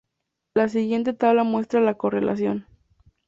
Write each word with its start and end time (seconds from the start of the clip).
La 0.55 0.67
siguiente 0.67 1.13
tabla 1.13 1.43
muestra 1.43 1.79
la 1.79 1.93
correlación. 1.93 2.65